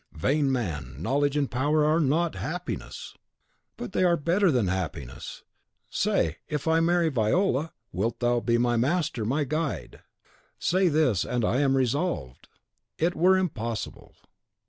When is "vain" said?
0.17-0.51